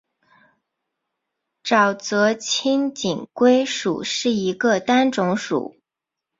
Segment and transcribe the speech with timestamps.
[1.63, 5.77] 沼泽侧颈龟属是一个单种属。